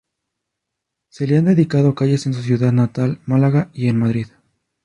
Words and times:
Se 1.09 1.27
le 1.27 1.37
han 1.37 1.45
dedicado 1.45 1.93
calles 1.93 2.25
en 2.25 2.33
su 2.33 2.41
ciudad 2.41 2.71
natal, 2.71 3.21
Málaga, 3.27 3.69
y 3.71 3.87
en 3.87 3.99
Madrid. 3.99 4.25